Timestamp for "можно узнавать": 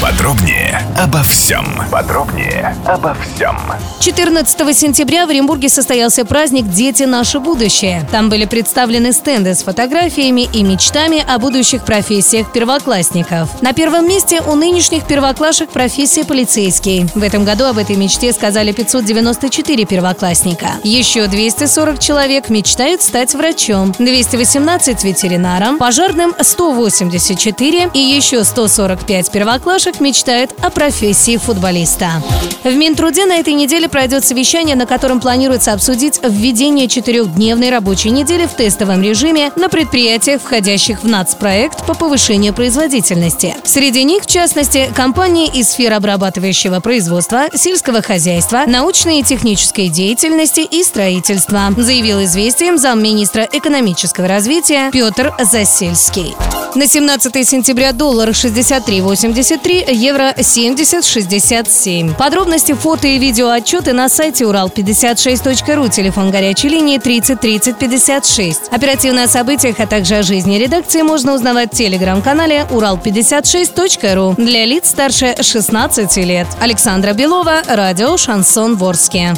71.02-71.74